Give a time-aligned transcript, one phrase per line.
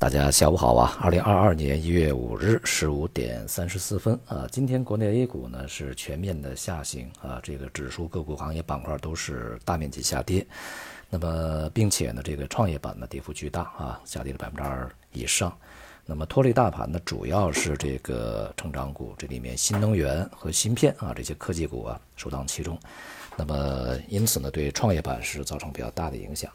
[0.00, 0.96] 大家下午好啊！
[1.00, 10.46] 二零二二年一月五日十五点三十四分啊，今天国内 A 股呢是全面的下行啊，这个指数个股行业板块都是大面积下跌，
[11.10, 15.52] 那么并且呢，这个创业板呢跌幅巨大啊，下跌了百分之二以上，
[16.06, 22.78] 那么拖累大盘呢，主要是这个成长股，这里面新能源和芯片啊这些科技股啊首当其冲，
[23.36, 26.48] 那么因此呢，对创业板是造成比较大的影响。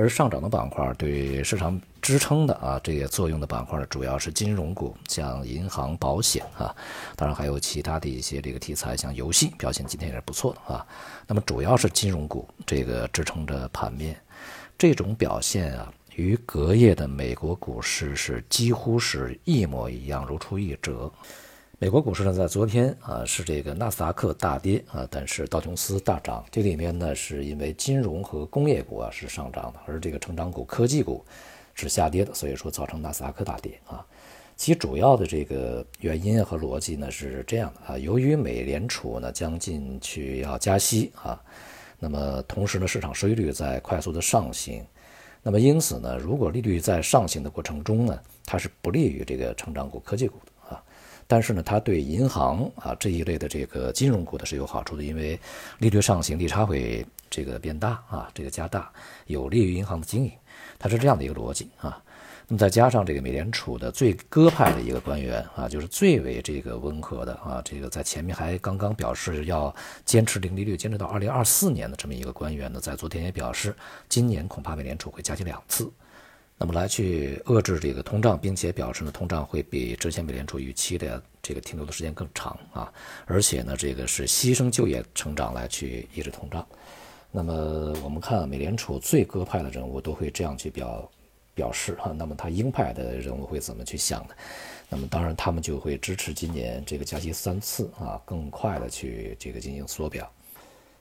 [0.00, 6.74] 而上涨的板块对市场支撑的啊，这些作用的板块，主要是金融股，像银行、保险啊，
[7.14, 10.86] 当然还有其他的一些这个题材，像游戏表现今天也是不错的啊。
[11.26, 14.18] 那么主要是金融股这个支撑着盘面，
[14.78, 21.12] 这种表现啊，与隔夜的美国股市是几乎是一模一样，如出一辙。
[21.82, 26.44] 美国股市呢，在昨天啊是这个纳斯达克大跌啊，但是道琼斯大涨。
[26.50, 31.24] 这里面呢，是因为金融和工业股啊是上涨的，而这个成长股、科技股
[31.72, 34.04] 是下跌的，所以说造成纳斯达克大跌啊。
[34.58, 41.42] 其主要的这个原因和逻辑呢是这样的啊，由于美联储呢将近去要加息啊，
[41.98, 44.84] 那么同时呢市场收益率在快速的上行，
[45.42, 50.49] 那么因此呢，如果利率在上行的过程中呢，它是不利于这个成长股、科技股的。
[51.30, 55.38] 但是呢，它对银行啊这一类的这个金融股的是有好处的，因为
[55.78, 58.90] 利率上行，利差会这个变大啊，这个加大，
[59.26, 60.32] 有利于银行的经营，
[60.76, 62.02] 它是这样的一个逻辑啊。
[62.48, 69.72] 那么再加上这个美联储的最鸽派的一个官员啊，就是最为这个温和的啊，这个在前面还刚刚表示要
[70.04, 73.72] 坚持零利率，坚持到二零二四年的这么一个官员呢，在昨天也表示，
[74.08, 75.88] 今年恐怕美联储会加息两次。
[76.62, 82.92] 那么来去遏制这个通胀，并且表示呢，通胀会比之前美联储预期的这个停留的时间更长啊，
[83.24, 86.66] 而且呢，这个是牺牲就业成长来去抑制通胀。
[87.30, 91.10] 那么我们看美联储最鸽派的人物都会这样去表
[91.54, 94.34] 表示哈，那么他鹰派的人物会怎么去想呢？
[94.90, 100.30] 那么当然他们就会支持今年这个加息三次啊，更快的去这个进行缩表。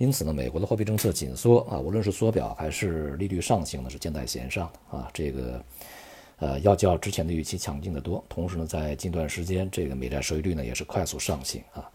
[0.00, 5.10] 因此呢，美国的货币政策紧缩啊，无论是缩表还是利率上行呢，是箭在弦上的啊。
[5.12, 5.62] 这个，
[6.38, 8.24] 呃，要较之前的预期强劲的多。
[8.26, 11.86] 同时呢，在近段时间，这个美债收益率呢也是快速上行啊。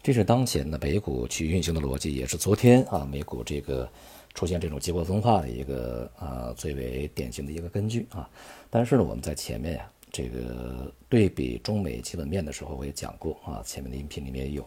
[0.00, 3.90] 这是当前的美股去运行的逻辑，也是昨天啊美股这个
[4.32, 8.30] 出现这种结构分化的一个啊最为典型的一个根据啊。
[8.70, 14.64] 但是呢，我们在前面呀这个对比中美基本面的时候，我也讲过啊，前面的音频里面也有。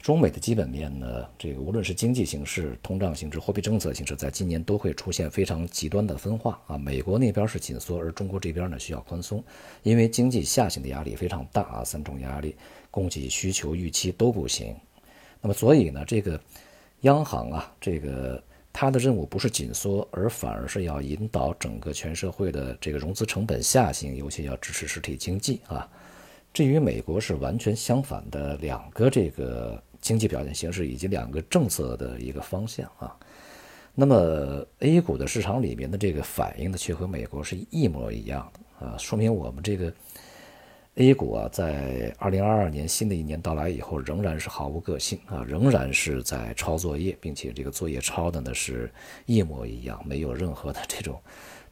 [0.00, 6.78] 中美的基本面呢，这个无论是经济形势、通胀形势、货币政策形势，在今年都会出现非常极端的分化啊。
[6.78, 9.42] 美国那边是紧缩，而中国这边呢需要宽松，
[9.82, 12.54] 因为经济下行的压力非常大啊，三重压力，
[12.90, 14.74] 供给、需求、预期都不行。
[15.42, 16.40] 那么所以呢，这个
[17.00, 18.42] 央行啊，这个
[18.72, 25.86] 它的任务不是紧缩，而反而是要引导整个全社会的这个融资成本下行，尤其要支持实体经济啊。
[26.54, 29.82] 至于美国是完全相反的两个这个。
[30.08, 33.14] 经济表现形势以及两个政策的一个方向啊，
[33.94, 39.92] 那么 A 股的市场里面的这个反应呢，却和美国是一模一样的啊，说明我们这个
[40.94, 48.90] A 股啊，在二零二二年新的一年到来以后，仍然是毫无个性啊，仍然是在抄作业，并且这个作业抄的呢是
[49.26, 51.20] 一模一样，没有任何的这种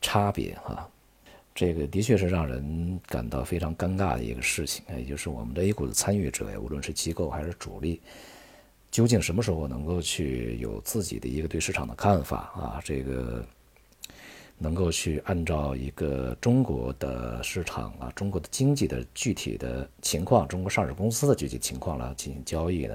[0.02, 0.86] 差别啊。
[1.56, 8.02] 这个的确是让人感到非常尴尬的一个事情，也就是我们的 A 股的参与者，无论是机构还是主力，
[8.90, 12.80] 究竟什么时候能够去有自己的一个对市场的看法啊？
[12.84, 13.42] 这个
[14.58, 22.94] 能够去按照一个中国的市场啊、中国的经济的具体的情况、中国上市公司的具体情况来进行交易呢？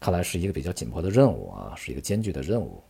[0.00, 2.82] 看来是一个比较紧迫的任务啊，是一个艰巨的任务。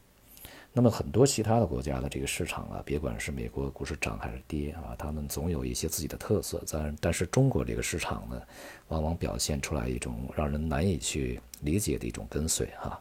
[0.72, 6.62] 那么很多其他的国家的这个市场啊，别管是美国股市涨还是跌啊，他们总有一些自己的特色。
[6.71, 8.41] 但但是中国这个市场呢，
[8.88, 12.99] 往往表现出来一种让人难以去理解的一种跟随哈。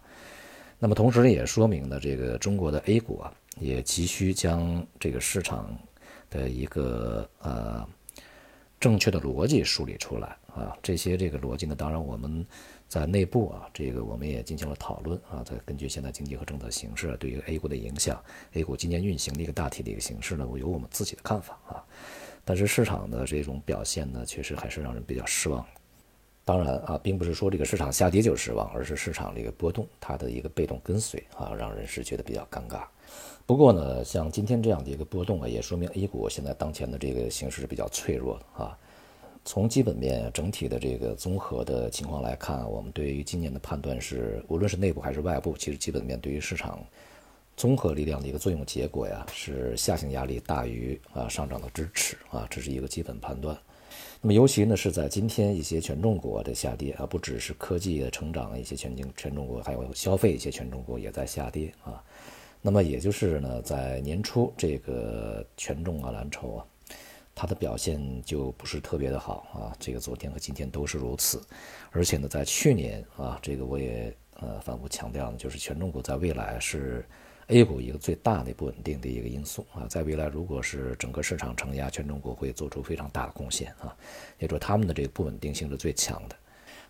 [0.79, 5.73] 那么同时，也说明了这个中国的 A 股啊，也急需将这个市场
[6.29, 7.87] 的一个呃
[8.81, 10.75] 正确的逻辑梳理出来啊。
[10.83, 12.45] 这些这个逻辑呢，当然我们。
[12.91, 15.41] 在内部啊，这个我们也进行了讨论啊。
[15.45, 21.81] 再根据现在经济和政策形势对于 A 股的影响，A 股今年运行的一个大体的一个形势呢，我有我们自己的看法啊。
[22.43, 25.65] 但是市场的这种表现呢，确实还是让人比较失望。
[26.43, 32.83] 当然啊，并不是说这个市场下跌就失望，而是市场这个波动它的一个被动跟随啊，让人是觉得比较尴尬。
[33.45, 38.77] 不过呢，像今天这样的一个波动啊，也说明 A 股现在当前的这个形势是比较脆弱的啊。
[39.43, 46.79] 从基本面整体的这个综合的情况来看，我们对于今年的判断是，无论是内部还是外部，其实基本面对于市场
[47.57, 53.57] 综合力量的一个作用结果呀，是下行压力大于啊上涨的支持啊，这是一个基本判断。
[54.21, 62.01] 那么尤其呢是在今天一些权重股的下跌啊，不只是科技的成长一些权重权重股，还有消费一些权重股也在下跌啊。
[62.61, 66.65] 那么也就是呢，在年初这个权重啊蓝筹啊，
[67.33, 69.75] 它的表现就不是特别的好啊。
[69.79, 71.41] 这个昨天和今天都是如此，
[71.91, 77.05] 而且呢，在去年啊，这个我也呃反复强调呢，就是权重股在未来是。
[77.47, 83.93] A 股一个最大的不稳定的一个因素啊，在未来如果是整个市场承压，权重股会做出非常大的贡献啊，
[84.39, 86.35] 也就是他们的这个不稳定性是最强的。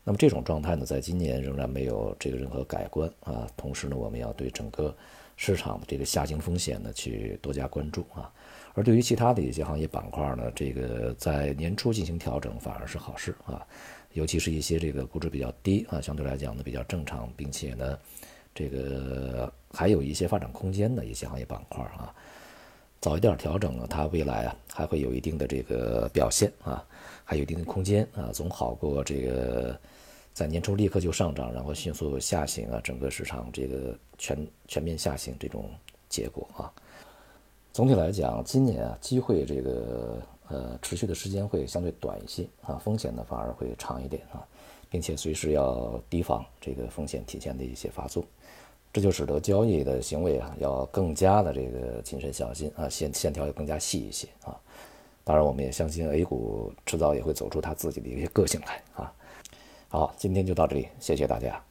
[0.03, 3.47] 那么这种状态呢，在今年仍然没有这个任何改观啊。
[3.57, 4.95] 同时呢，我们要对整个
[5.37, 8.31] 市场的这个下行风险呢去多加关注啊。
[8.73, 13.65] 而对于其他的一些行业板块呢，这个在年初进行调整反而是好事啊，
[14.13, 17.97] 尤其是一些这个估值比较低啊，相对来讲呢比较正常，并且呢。
[18.53, 22.13] 这个还有一些发展空间的一些行业板块啊，
[22.99, 26.83] 早一点调整呢，它未来啊还会有一定的这个表现啊，
[27.23, 29.79] 还有一定的空间啊，总好过这个
[30.33, 35.69] 在年初立刻就上涨，然后迅速下行啊，整个市场这个全全面下行这种
[36.09, 36.71] 结果啊。
[37.73, 44.45] 总体来讲，今年啊机会这个呃持续的时间会相对短一些啊，风险呢反而会长一点啊。
[44.89, 48.25] 并且随时要提防这个风险体现的一些发作，
[48.91, 54.53] 这就使得交易的行为啊要更加的这个谨慎小心啊，线线条要更加细一些啊。
[55.23, 59.13] 当然，我们也相信 A 股迟早也会走出它自己的一些个性来啊。
[59.91, 61.61] 好，今天就到这里，谢谢大家。